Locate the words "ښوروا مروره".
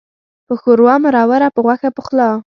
0.61-1.47